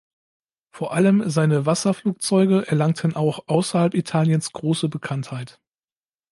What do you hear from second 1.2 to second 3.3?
seine Wasserflugzeuge erlangten